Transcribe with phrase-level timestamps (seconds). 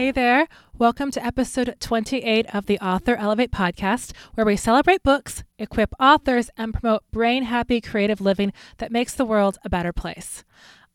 [0.00, 0.48] Hey there.
[0.78, 6.48] Welcome to episode 28 of the Author Elevate podcast, where we celebrate books, equip authors,
[6.56, 10.42] and promote brain happy creative living that makes the world a better place.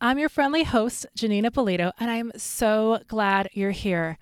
[0.02, 4.18] I'm your friendly host, Janeen Ippolito, and I'm so glad you're here.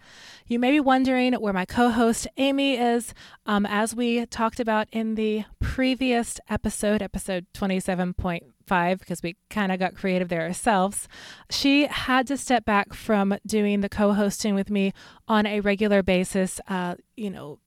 [0.47, 3.13] You may be wondering where my co host Amy is.
[3.45, 9.79] Um, as we talked about in the previous episode, episode 27.5, because we kind of
[9.79, 11.07] got creative there ourselves,
[11.49, 14.93] she had to step back from doing the co hosting with me
[15.27, 16.59] on a regular basis.
[16.67, 17.59] Uh, you know,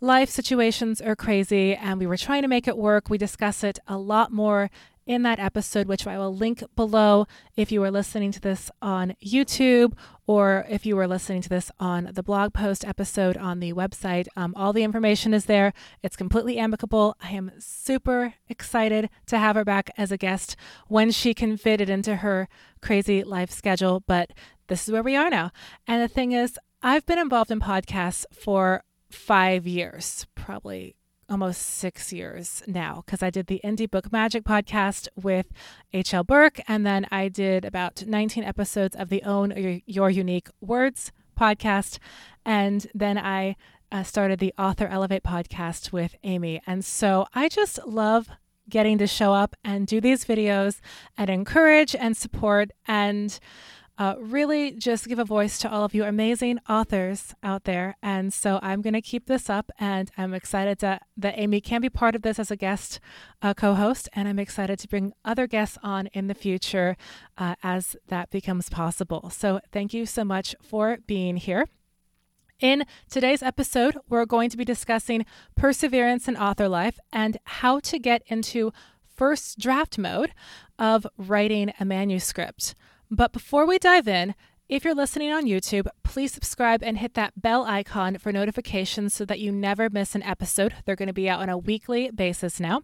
[0.00, 3.10] life situations are crazy, and we were trying to make it work.
[3.10, 4.70] We discuss it a lot more
[5.06, 7.26] in that episode, which I will link below
[7.56, 9.94] if you are listening to this on YouTube
[10.26, 14.26] or if you are listening to this on the blog post episode on the website.
[14.36, 15.72] Um, all the information is there.
[16.02, 17.16] It's completely amicable.
[17.22, 20.56] I am super excited to have her back as a guest
[20.88, 22.48] when she can fit it into her
[22.80, 24.02] crazy life schedule.
[24.06, 24.30] But
[24.68, 25.50] this is where we are now.
[25.86, 30.96] And the thing is, I've been involved in podcasts for five years, probably
[31.28, 35.46] almost six years now because I did the Indie Book Magic podcast with
[35.92, 36.24] H.L.
[36.24, 41.98] Burke, and then I did about 19 episodes of the Own Your Unique Words podcast,
[42.44, 43.56] and then I
[43.90, 46.60] uh, started the Author Elevate podcast with Amy.
[46.66, 48.28] And so I just love
[48.68, 50.80] getting to show up and do these videos
[51.16, 53.38] and encourage and support and
[53.96, 57.96] uh, really just give a voice to all of you amazing authors out there.
[58.02, 61.80] And so I'm going to keep this up, and I'm excited to, that Amy can
[61.80, 63.00] be part of this as a guest
[63.40, 64.08] uh, co host.
[64.12, 66.96] And I'm excited to bring other guests on in the future
[67.38, 69.30] uh, as that becomes possible.
[69.30, 71.66] So thank you so much for being here.
[72.60, 75.26] In today's episode, we're going to be discussing
[75.56, 78.72] perseverance in author life and how to get into
[79.16, 80.32] first draft mode
[80.78, 82.74] of writing a manuscript.
[83.14, 84.34] But before we dive in,
[84.68, 89.24] if you're listening on YouTube, please subscribe and hit that bell icon for notifications so
[89.26, 90.74] that you never miss an episode.
[90.84, 92.82] They're going to be out on a weekly basis now.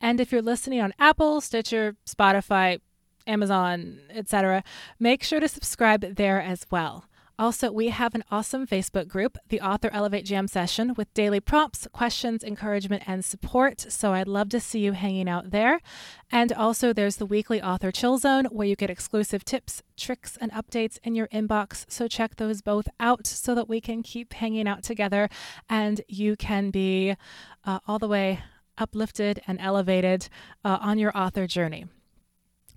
[0.00, 2.80] And if you're listening on Apple, Stitcher, Spotify,
[3.26, 4.64] Amazon, etc.,
[4.98, 7.04] make sure to subscribe there as well.
[7.38, 11.86] Also, we have an awesome Facebook group, the Author Elevate Jam Session, with daily prompts,
[11.92, 13.84] questions, encouragement, and support.
[13.90, 15.80] So I'd love to see you hanging out there.
[16.32, 20.50] And also, there's the weekly Author Chill Zone, where you get exclusive tips, tricks, and
[20.52, 21.84] updates in your inbox.
[21.88, 25.28] So check those both out so that we can keep hanging out together
[25.68, 27.16] and you can be
[27.64, 28.40] uh, all the way
[28.78, 30.28] uplifted and elevated
[30.64, 31.86] uh, on your author journey.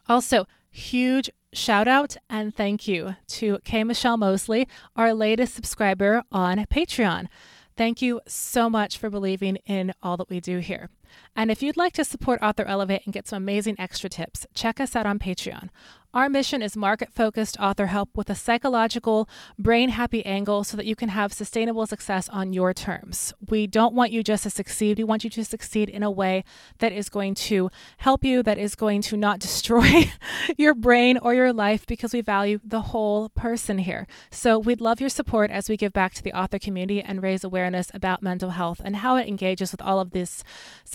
[0.07, 3.83] Also, huge shout out and thank you to K.
[3.83, 7.27] Michelle Mosley, our latest subscriber on Patreon.
[7.75, 10.89] Thank you so much for believing in all that we do here.
[11.35, 14.79] And if you'd like to support Author Elevate and get some amazing extra tips, check
[14.79, 15.69] us out on Patreon.
[16.11, 20.87] Our mission is market focused author help with a psychological, brain happy angle so that
[20.87, 23.31] you can have sustainable success on your terms.
[23.47, 24.97] We don't want you just to succeed.
[24.97, 26.45] We want you to succeed in a way
[26.79, 30.09] that is going to help you, that is going to not destroy
[30.57, 34.07] your brain or your life because we value the whole person here.
[34.31, 37.43] So we'd love your support as we give back to the author community and raise
[37.43, 40.43] awareness about mental health and how it engages with all of this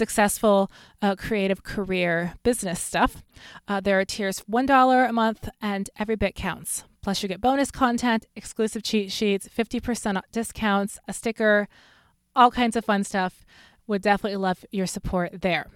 [0.04, 0.70] successful
[1.00, 3.22] uh, creative career business stuff.
[3.66, 6.84] Uh, there are tiers $1 a month, and every bit counts.
[7.02, 11.68] Plus, you get bonus content, exclusive cheat sheets, 50% discounts, a sticker,
[12.36, 13.46] all kinds of fun stuff.
[13.86, 15.70] Would definitely love your support there.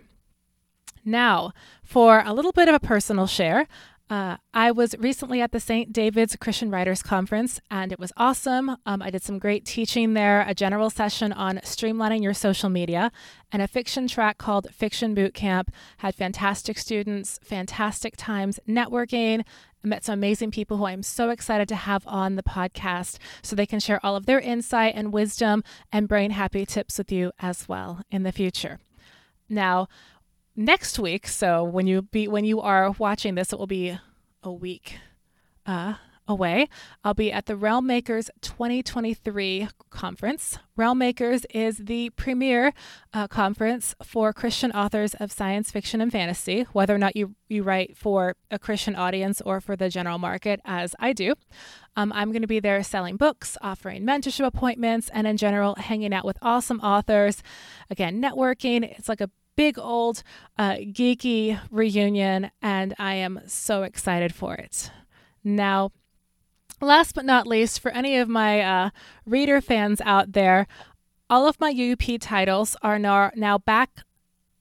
[1.04, 1.52] Now,
[1.82, 3.66] for a little bit of a personal share,
[4.10, 5.92] uh, I was recently at the St.
[5.92, 8.76] David's Christian Writers Conference, and it was awesome.
[8.86, 13.12] Um, I did some great teaching there, a general session on streamlining your social media,
[13.52, 15.70] and a fiction track called Fiction Boot Camp.
[15.98, 19.44] Had fantastic students, fantastic times networking.
[19.84, 23.54] I met some amazing people who I'm so excited to have on the podcast so
[23.54, 27.32] they can share all of their insight and wisdom and brain happy tips with you
[27.40, 28.78] as well in the future.
[29.48, 29.88] Now,
[30.58, 31.26] next week.
[31.28, 33.98] So when you be when you are watching this, it will be
[34.42, 34.98] a week
[35.64, 35.94] uh,
[36.26, 36.69] away.
[37.02, 40.58] I'll be at the Realm Makers 2023 conference.
[40.76, 42.72] Realm Makers is the premier
[43.14, 47.62] uh, conference for Christian authors of science fiction and fantasy, whether or not you, you
[47.62, 51.34] write for a Christian audience or for the general market, as I do.
[51.96, 56.12] Um, I'm going to be there selling books, offering mentorship appointments, and in general, hanging
[56.12, 57.43] out with awesome authors.
[57.90, 58.84] Again, networking.
[58.84, 60.22] It's like a big old
[60.56, 64.93] uh, geeky reunion, and I am so excited for it.
[65.43, 65.90] Now,
[66.81, 68.90] last but not least, for any of my uh,
[69.26, 70.69] reader fans out there,
[71.28, 73.90] all of my UUP titles are now, now back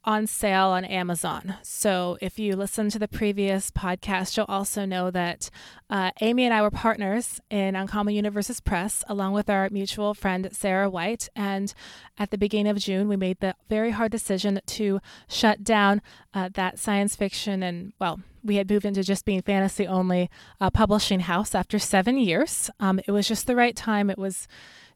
[0.07, 1.55] on sale on Amazon.
[1.61, 5.49] So if you listen to the previous podcast, you'll also know that
[5.89, 10.47] uh, Amy and I were partners in Uncommon Universes Press, along with our mutual friend
[10.53, 11.27] Sarah White.
[11.35, 11.73] And
[12.17, 16.01] at the beginning of June, we made the very hard decision to shut down
[16.33, 20.29] uh, that science fiction and, well, we had moved into just being fantasy only
[20.61, 22.69] uh, publishing house after seven years.
[22.79, 24.09] Um, it was just the right time.
[24.09, 24.47] It was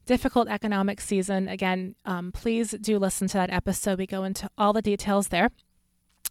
[0.06, 1.48] difficult economic season.
[1.48, 3.98] Again, um, please do listen to that episode.
[3.98, 5.50] We go into all the details there.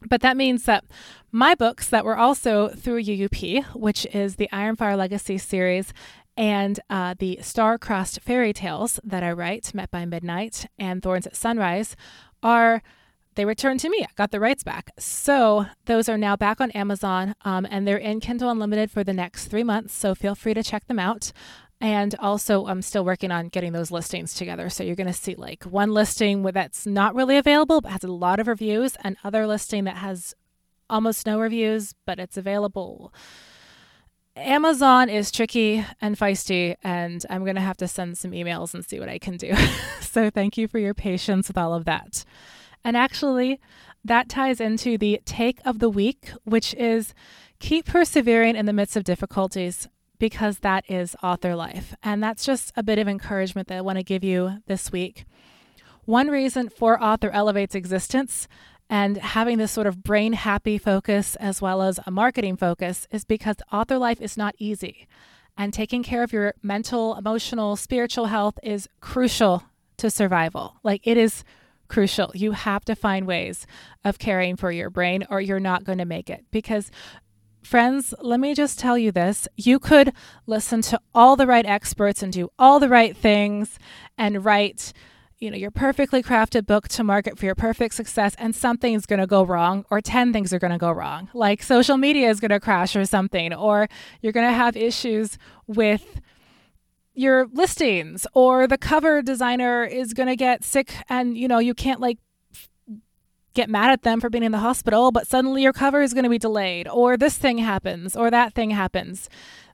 [0.07, 0.83] But that means that
[1.31, 5.93] my books that were also through UUP, which is the Ironfire Legacy series,
[6.35, 11.35] and uh, the star-crossed fairy tales that I write, Met by Midnight and Thorns at
[11.35, 11.95] Sunrise,
[12.41, 12.81] are
[13.35, 14.03] they returned to me.
[14.03, 14.91] I got the rights back.
[14.97, 19.13] So those are now back on Amazon um, and they're in Kindle Unlimited for the
[19.13, 19.93] next three months.
[19.93, 21.31] So feel free to check them out.
[21.81, 24.69] And also, I'm still working on getting those listings together.
[24.69, 28.11] So you're going to see like one listing that's not really available, but has a
[28.11, 30.35] lot of reviews, and other listing that has
[30.91, 33.11] almost no reviews, but it's available.
[34.35, 38.85] Amazon is tricky and feisty, and I'm going to have to send some emails and
[38.85, 39.53] see what I can do.
[40.01, 42.23] so thank you for your patience with all of that.
[42.83, 43.59] And actually,
[44.05, 47.15] that ties into the take of the week, which is
[47.59, 49.87] keep persevering in the midst of difficulties
[50.21, 51.95] because that is author life.
[52.03, 55.25] And that's just a bit of encouragement that I want to give you this week.
[56.05, 58.47] One reason for Author Elevate's existence
[58.87, 63.25] and having this sort of brain happy focus as well as a marketing focus is
[63.25, 65.07] because author life is not easy.
[65.57, 69.63] And taking care of your mental, emotional, spiritual health is crucial
[69.97, 70.75] to survival.
[70.83, 71.43] Like it is
[71.87, 72.31] crucial.
[72.35, 73.65] You have to find ways
[74.05, 76.91] of caring for your brain or you're not going to make it because
[77.63, 79.47] Friends, let me just tell you this.
[79.55, 80.13] You could
[80.47, 83.77] listen to all the right experts and do all the right things
[84.17, 84.93] and write,
[85.37, 89.19] you know, your perfectly crafted book to market for your perfect success and something's going
[89.19, 91.29] to go wrong or 10 things are going to go wrong.
[91.33, 93.87] Like social media is going to crash or something or
[94.21, 95.37] you're going to have issues
[95.67, 96.19] with
[97.13, 101.73] your listings or the cover designer is going to get sick and you know you
[101.73, 102.17] can't like
[103.53, 106.23] get mad at them for being in the hospital, but suddenly your cover is going
[106.23, 109.29] to be delayed, or this thing happens, or that thing happens.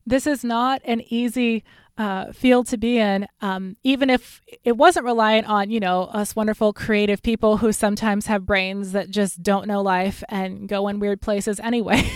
[0.06, 1.64] This is not an easy
[1.98, 6.36] uh, field to be in, um, even if it wasn't reliant on, you know, us
[6.36, 11.00] wonderful creative people who sometimes have brains that just don't know life and go in
[11.00, 12.10] weird places anyway.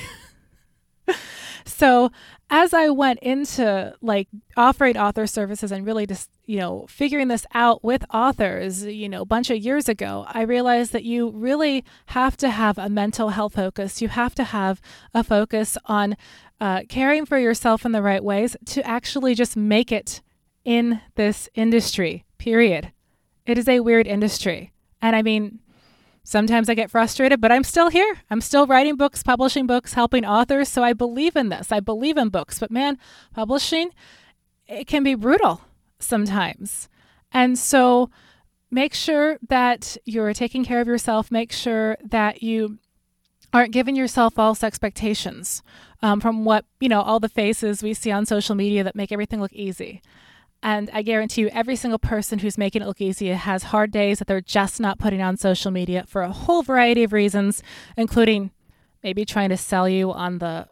[1.65, 2.11] so
[2.49, 4.27] as I went into like
[4.57, 9.21] offering author services and really just, you know, figuring this out with authors, you know,
[9.21, 13.29] a bunch of years ago, I realized that you really have to have a mental
[13.29, 14.01] health focus.
[14.01, 14.81] You have to have
[15.13, 16.17] a focus on
[16.59, 20.21] uh, caring for yourself in the right ways to actually just make it
[20.65, 22.91] in this industry, period.
[23.45, 24.71] It is a weird industry.
[25.01, 25.59] And I mean,
[26.23, 28.21] Sometimes I get frustrated, but I'm still here.
[28.29, 30.69] I'm still writing books, publishing books, helping authors.
[30.69, 31.71] So I believe in this.
[31.71, 32.59] I believe in books.
[32.59, 32.97] But man,
[33.33, 33.91] publishing,
[34.67, 35.61] it can be brutal
[35.99, 36.89] sometimes.
[37.31, 38.09] And so
[38.69, 41.31] make sure that you're taking care of yourself.
[41.31, 42.77] Make sure that you
[43.53, 45.61] aren't giving yourself false expectations
[46.01, 49.11] um, from what, you know, all the faces we see on social media that make
[49.11, 50.01] everything look easy.
[50.63, 54.19] And I guarantee you, every single person who's making it look easy has hard days
[54.19, 57.63] that they're just not putting on social media for a whole variety of reasons,
[57.97, 58.51] including
[59.03, 60.67] maybe trying to sell you on the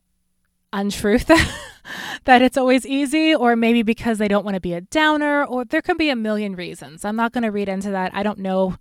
[0.72, 1.26] untruth
[2.26, 5.66] that it's always easy, or maybe because they don't want to be a downer, or
[5.66, 7.04] there can be a million reasons.
[7.04, 8.14] I'm not going to read into that.
[8.14, 8.76] I don't know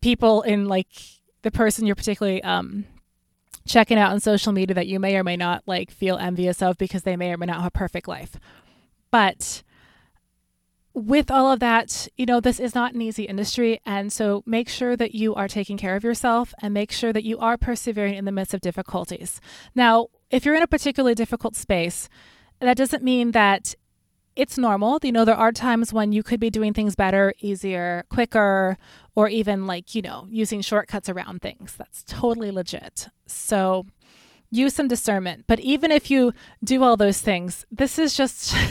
[0.00, 0.88] people in like
[1.42, 2.84] the person you're particularly um,
[3.66, 6.78] checking out on social media that you may or may not like feel envious of
[6.78, 8.36] because they may or may not have a perfect life.
[9.12, 9.62] But
[10.94, 13.80] with all of that, you know, this is not an easy industry.
[13.86, 17.24] And so make sure that you are taking care of yourself and make sure that
[17.24, 19.40] you are persevering in the midst of difficulties.
[19.74, 22.08] Now, if you're in a particularly difficult space,
[22.60, 23.74] that doesn't mean that
[24.34, 24.98] it's normal.
[25.02, 28.78] You know, there are times when you could be doing things better, easier, quicker,
[29.14, 31.74] or even like, you know, using shortcuts around things.
[31.76, 33.08] That's totally legit.
[33.26, 33.86] So
[34.50, 35.44] use some discernment.
[35.46, 36.32] But even if you
[36.64, 38.54] do all those things, this is just.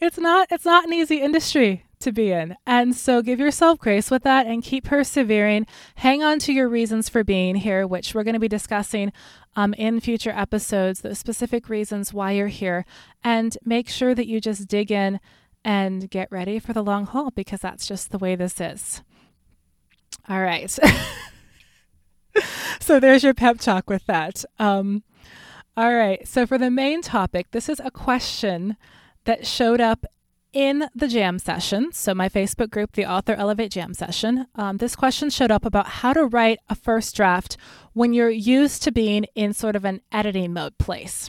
[0.00, 2.56] it's not it's not an easy industry to be in.
[2.66, 5.66] And so give yourself grace with that and keep persevering.
[5.96, 9.12] Hang on to your reasons for being here, which we're going to be discussing
[9.56, 12.84] um, in future episodes, the specific reasons why you're here.
[13.22, 15.18] And make sure that you just dig in
[15.64, 19.02] and get ready for the long haul because that's just the way this is.
[20.28, 20.70] All right.
[22.80, 24.44] so there's your pep talk with that.
[24.58, 25.02] Um,
[25.76, 26.26] all right.
[26.28, 28.76] So for the main topic, this is a question
[29.24, 30.06] that showed up
[30.52, 34.94] in the jam session, so my Facebook group, the Author Elevate Jam Session, um, this
[34.94, 37.56] question showed up about how to write a first draft
[37.92, 41.28] when you're used to being in sort of an editing mode place.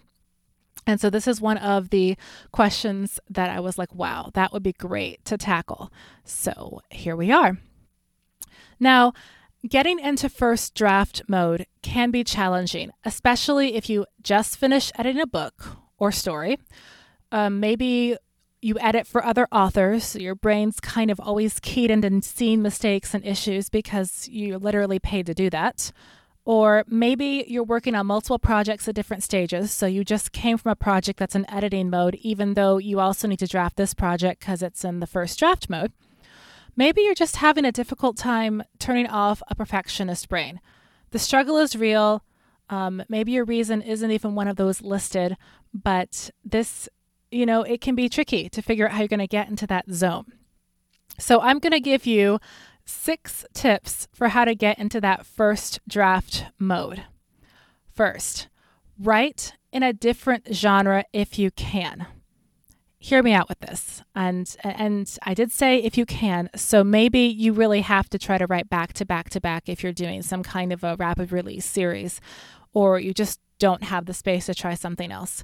[0.85, 2.15] And so this is one of the
[2.51, 5.91] questions that I was like, wow, that would be great to tackle.
[6.23, 7.57] So here we are.
[8.79, 9.13] Now,
[9.67, 15.25] getting into first draft mode can be challenging, especially if you just finished editing a
[15.25, 16.59] book or story.
[17.35, 18.15] Um, maybe
[18.61, 23.25] you edit for other authors, your brain's kind of always keyed and seeing mistakes and
[23.25, 25.91] issues because you're literally paid to do that.
[26.45, 30.71] Or maybe you're working on multiple projects at different stages, so you just came from
[30.71, 34.39] a project that's in editing mode, even though you also need to draft this project
[34.39, 35.91] because it's in the first draft mode.
[36.77, 40.61] Maybe you're just having a difficult time turning off a perfectionist brain.
[41.11, 42.23] The struggle is real.
[42.69, 45.35] Um, maybe your reason isn't even one of those listed,
[45.73, 46.87] but this
[47.35, 49.67] you know, it can be tricky to figure out how you're going to get into
[49.67, 50.31] that zone.
[51.19, 52.39] So I'm going to give you
[52.85, 57.03] six tips for how to get into that first draft mode.
[57.93, 58.47] First,
[58.99, 62.07] write in a different genre if you can.
[62.99, 64.01] Hear me out with this.
[64.15, 66.49] And and I did say if you can.
[66.55, 69.83] So maybe you really have to try to write back to back to back if
[69.83, 72.19] you're doing some kind of a rapid release series
[72.73, 75.43] or you just don't have the space to try something else.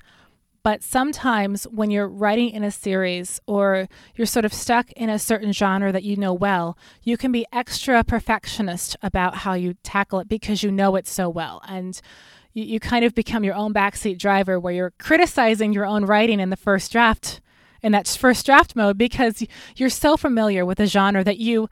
[0.63, 5.17] But sometimes when you're writing in a series or you're sort of stuck in a
[5.17, 10.19] certain genre that you know well, you can be extra perfectionist about how you tackle
[10.19, 11.61] it because you know it so well.
[11.67, 11.99] And
[12.53, 16.39] you, you kind of become your own backseat driver where you're criticizing your own writing
[16.39, 17.41] in the first draft,
[17.81, 19.43] in that first draft mode, because
[19.75, 21.69] you're so familiar with the genre that you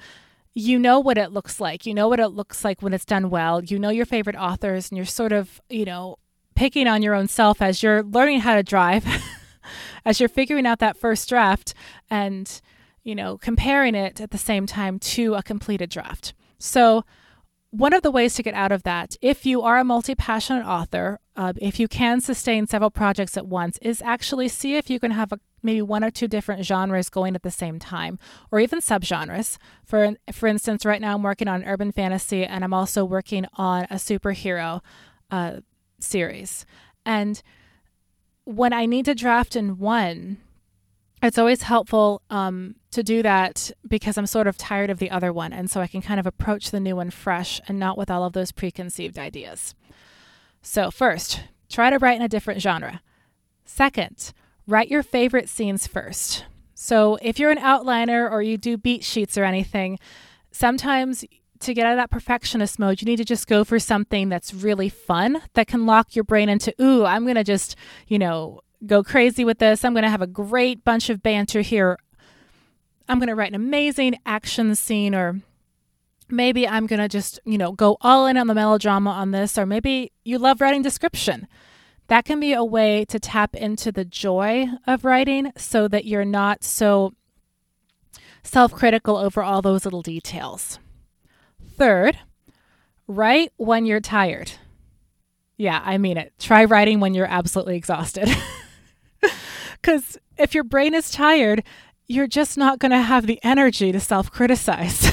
[0.56, 1.86] you know what it looks like.
[1.86, 3.64] You know what it looks like when it's done well.
[3.64, 6.18] You know your favorite authors and you're sort of, you know,
[6.60, 9.08] picking on your own self as you're learning how to drive,
[10.06, 11.74] as you're figuring out that first draft
[12.10, 12.60] and,
[13.02, 16.34] you know, comparing it at the same time to a completed draft.
[16.58, 17.06] So,
[17.72, 20.66] one of the ways to get out of that, if you are a multi passionate
[20.66, 25.00] author, uh, if you can sustain several projects at once, is actually see if you
[25.00, 28.20] can have a, maybe one or two different genres going at the same time,
[28.52, 29.58] or even subgenres.
[29.86, 33.84] For for instance, right now I'm working on urban fantasy, and I'm also working on
[33.84, 34.82] a superhero
[35.32, 35.62] uh,
[36.04, 36.66] series.
[37.06, 37.42] And
[38.46, 40.38] when I need to draft in one,
[41.22, 45.34] it's always helpful um, to do that because I'm sort of tired of the other
[45.34, 45.52] one.
[45.52, 48.24] And so I can kind of approach the new one fresh and not with all
[48.24, 49.76] of those preconceived ideas.
[50.62, 53.02] So, first, try to write in a different genre.
[53.66, 54.34] Second,
[54.68, 56.46] write your favorite scenes first.
[56.74, 60.00] So, if you're an outliner or you do beat sheets or anything,
[60.52, 61.24] sometimes
[61.62, 64.54] to get out of that perfectionist mode, you need to just go for something that's
[64.54, 67.76] really fun that can lock your brain into, ooh, I'm going to just,
[68.08, 69.84] you know, go crazy with this.
[69.84, 71.98] I'm going to have a great bunch of banter here.
[73.08, 75.42] I'm going to write an amazing action scene, or
[76.30, 79.58] maybe I'm going to just, you know, go all in on the melodrama on this,
[79.58, 81.48] or maybe you love writing description.
[82.08, 86.26] That can be a way to tap into the joy of writing so that you're
[86.26, 87.14] not so
[88.44, 90.80] self critical over all those little details.
[91.80, 92.20] Third,
[93.08, 94.52] write when you're tired.
[95.58, 96.34] Yeah, I mean it.
[96.38, 98.30] Try writing when you're absolutely exhausted.
[99.82, 101.64] Because if your brain is tired,
[102.08, 105.12] you're just not going to have the energy to self criticize.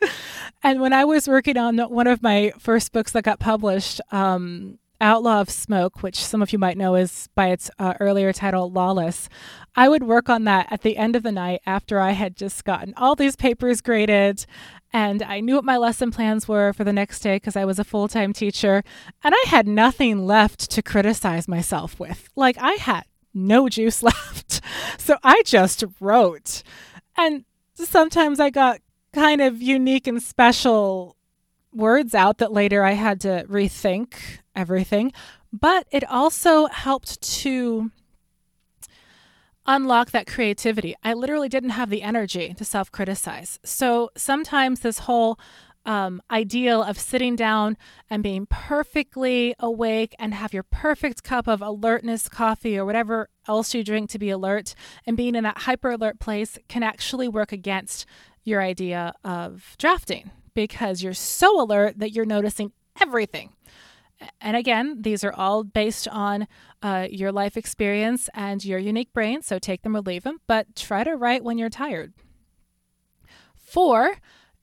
[0.62, 4.78] and when I was working on one of my first books that got published, um,
[5.00, 8.70] Outlaw of Smoke, which some of you might know is by its uh, earlier title,
[8.70, 9.28] Lawless,
[9.74, 12.64] I would work on that at the end of the night after I had just
[12.64, 14.44] gotten all these papers graded
[14.92, 17.78] and I knew what my lesson plans were for the next day because I was
[17.78, 18.82] a full time teacher.
[19.22, 22.28] And I had nothing left to criticize myself with.
[22.34, 24.60] Like, I had no juice left.
[24.98, 26.62] So I just wrote.
[27.16, 28.80] And sometimes I got
[29.12, 31.16] kind of unique and special
[31.72, 34.14] words out that later I had to rethink
[34.54, 35.12] everything.
[35.52, 37.90] But it also helped to
[39.66, 40.94] unlock that creativity.
[41.02, 43.58] I literally didn't have the energy to self criticize.
[43.64, 45.38] So sometimes this whole
[45.86, 47.76] um, ideal of sitting down
[48.10, 53.74] and being perfectly awake and have your perfect cup of alertness coffee or whatever else
[53.74, 54.74] you drink to be alert
[55.06, 58.04] and being in that hyper alert place can actually work against
[58.44, 63.50] your idea of drafting because you're so alert that you're noticing everything
[64.40, 66.46] and again, these are all based on
[66.82, 70.74] uh, your life experience and your unique brain, so take them or leave them, but
[70.76, 72.12] try to write when you're tired.
[73.54, 74.16] Four,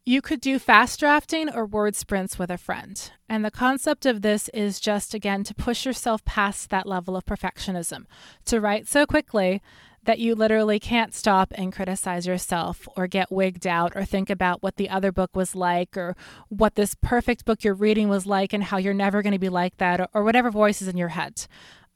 [0.06, 3.12] you could do fast drafting or word sprints with a friend.
[3.28, 7.26] And the concept of this is just, again, to push yourself past that level of
[7.26, 8.06] perfectionism,
[8.46, 9.62] to write so quickly
[10.08, 14.64] that you literally can't stop and criticize yourself or get wigged out or think about
[14.64, 16.16] what the other book was like or
[16.48, 19.50] what this perfect book you're reading was like and how you're never going to be
[19.50, 21.46] like that or, or whatever voice is in your head.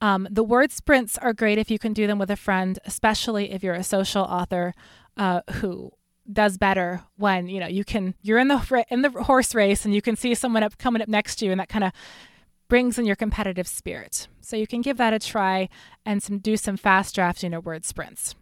[0.02, 3.50] Um, the word sprints are great if you can do them with a friend, especially
[3.50, 4.74] if you're a social author
[5.16, 5.92] uh, who
[6.30, 9.92] does better when you know you can you're in the in the horse race and
[9.92, 11.92] you can see someone up coming up next to you and that kind of
[12.72, 14.28] brings in your competitive spirit.
[14.40, 15.68] So you can give that a try
[16.06, 18.34] and some do some fast drafting or word sprints.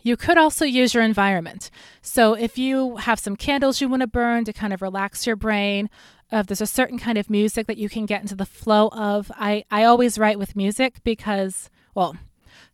[0.00, 1.68] You could also use your environment.
[2.02, 5.34] So if you have some candles you want to burn to kind of relax your
[5.34, 5.90] brain,
[6.30, 9.32] if there's a certain kind of music that you can get into the flow of,
[9.34, 12.14] I, I always write with music because, well,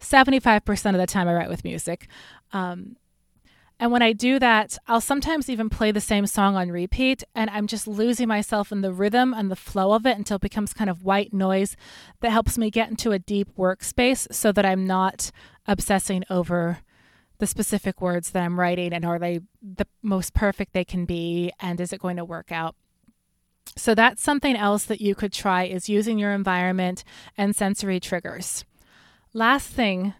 [0.02, 2.08] 75% of the time I write with music.
[2.52, 2.96] Um,
[3.80, 7.48] and when I do that, I'll sometimes even play the same song on repeat, and
[7.50, 10.74] I'm just losing myself in the rhythm and the flow of it until it becomes
[10.74, 11.76] kind of white noise
[12.20, 15.30] that helps me get into a deep workspace so that I'm not
[15.66, 16.78] obsessing over
[17.38, 21.52] the specific words that I'm writing and are they the most perfect they can be,
[21.60, 22.74] and is it going to work out?
[23.76, 27.04] So that's something else that you could try is using your environment
[27.36, 28.64] and sensory triggers.
[29.32, 30.14] Last thing,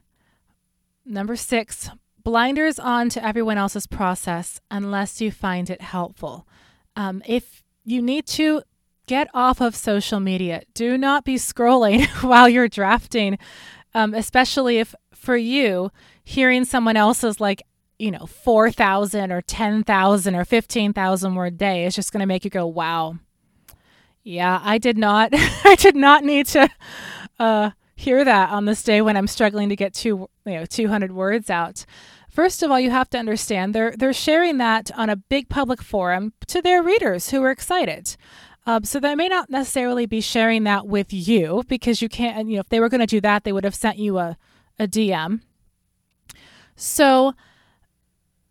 [1.05, 1.91] number six,
[2.29, 6.47] blinders on to everyone else's process unless you find it helpful.
[6.95, 8.61] Um, if you need to,
[9.07, 10.61] get off of social media.
[10.75, 13.39] Do not be scrolling while you're drafting,
[13.95, 15.91] um, especially if for you,
[16.23, 17.63] hearing someone else's like,
[17.99, 22.51] you know, 4,000 or 10,000 or 15,000 word day is just going to make you
[22.51, 23.17] go, wow.
[24.23, 26.69] Yeah, I did not, I did not need to
[27.39, 31.13] uh, hear that on this day when I'm struggling to get two, you know, 200
[31.13, 31.87] words out.
[32.29, 35.83] First of all, you have to understand they're they're sharing that on a big public
[35.83, 38.17] forum to their readers who are excited.
[38.67, 42.49] Um, so they may not necessarily be sharing that with you because you can't.
[42.49, 44.37] You know, if they were going to do that, they would have sent you a
[44.79, 45.41] a DM.
[46.77, 47.35] So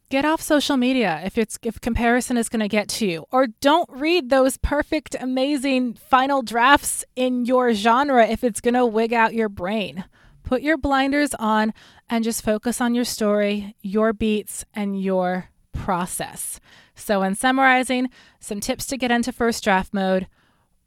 [0.09, 3.47] get off social media if it's if comparison is going to get to you or
[3.47, 9.13] don't read those perfect amazing final drafts in your genre if it's going to wig
[9.13, 10.05] out your brain
[10.47, 11.73] Put your blinders on
[12.09, 16.61] and just focus on your story, your beats, and your process.
[16.95, 20.25] So, in summarizing, some tips to get into first draft mode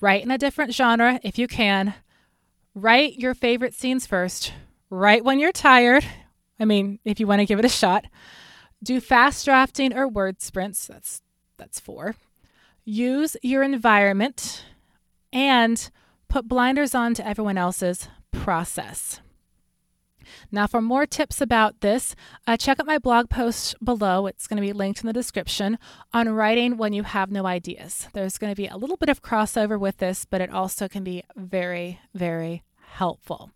[0.01, 1.93] write in a different genre if you can.
[2.75, 4.55] Write your favorite scenes first.
[4.89, 6.07] Write when you're tired.
[6.59, 8.07] I mean, if you want to give it a shot.
[8.83, 10.87] Do fast drafting or word sprints.
[10.87, 11.21] That's
[11.59, 12.15] that's four.
[12.87, 14.65] Use your environment
[15.35, 15.91] and
[16.31, 19.21] put blinders on to everyone else's process.
[20.51, 22.15] Now, for more tips about this,
[22.47, 24.27] uh, check out my blog post below.
[24.27, 25.79] It's going to be linked in the description
[26.13, 28.09] on writing when you have no ideas.
[28.13, 31.05] There's going to be a little bit of crossover with this, but it also can
[31.05, 33.51] be very, very helpful.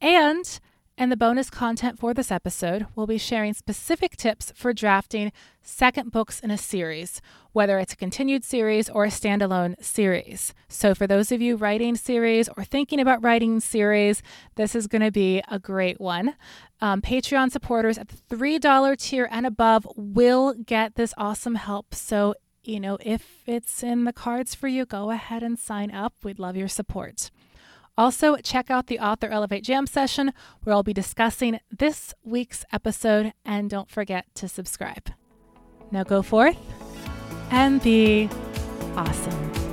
[0.00, 0.60] And
[0.96, 6.12] and the bonus content for this episode, we'll be sharing specific tips for drafting second
[6.12, 7.20] books in a series,
[7.52, 10.54] whether it's a continued series or a standalone series.
[10.68, 14.22] So, for those of you writing series or thinking about writing series,
[14.54, 16.36] this is going to be a great one.
[16.80, 21.94] Um, Patreon supporters at the $3 tier and above will get this awesome help.
[21.94, 26.14] So, you know, if it's in the cards for you, go ahead and sign up.
[26.22, 27.30] We'd love your support.
[27.96, 33.32] Also, check out the Author Elevate Jam session where I'll be discussing this week's episode,
[33.44, 35.10] and don't forget to subscribe.
[35.90, 36.56] Now go forth
[37.50, 38.28] and be
[38.96, 39.63] awesome.